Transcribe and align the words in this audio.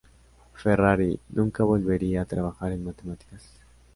Ferrari 0.55 1.19
nunca 1.29 1.63
volvería 1.63 2.23
a 2.23 2.25
trabajar 2.25 2.71
en 2.71 2.85
matemáticas. 2.85 3.47